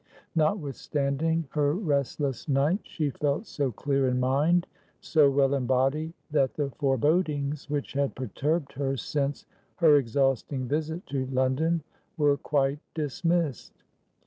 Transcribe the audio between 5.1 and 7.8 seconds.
well in body, that the forebodings